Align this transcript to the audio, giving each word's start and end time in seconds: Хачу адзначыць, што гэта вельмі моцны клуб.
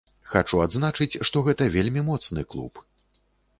Хачу 0.29 0.61
адзначыць, 0.65 1.19
што 1.31 1.45
гэта 1.49 1.69
вельмі 1.77 2.05
моцны 2.11 2.47
клуб. 2.55 2.85